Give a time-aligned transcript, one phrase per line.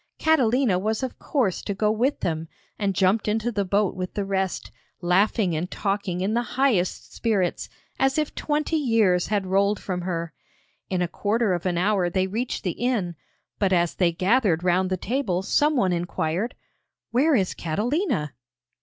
[0.17, 2.47] Catalina was of course to go with them,
[2.79, 7.69] and jumped into the boat with the rest, laughing and talking in the highest spirits
[7.99, 10.33] as if twenty years had rolled from her.
[10.89, 13.15] In a quarter of an hour they reached the inn,
[13.59, 16.55] but as they gathered round the table, someone inquired:
[17.11, 18.33] 'Where is Catalina?'